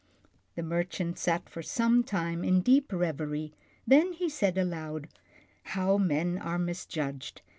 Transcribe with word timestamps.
The 0.55 0.63
merchant 0.63 1.19
sat 1.19 1.47
for 1.47 1.61
some 1.61 2.03
time 2.03 2.43
in 2.43 2.61
deep 2.61 2.91
reverie, 2.91 3.53
then 3.85 4.13
he 4.13 4.29
said 4.29 4.57
aloud," 4.57 5.07
How 5.75 5.99
men 5.99 6.39
are 6.39 6.57
misjudged. 6.57 7.43